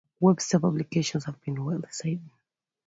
[0.19, 2.31] Webster’s publications have been widely cited.